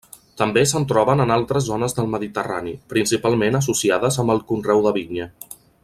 [0.41, 5.31] També se'n troben en altres zones del Mediterrani, principalment associades amb el conreu de vinya.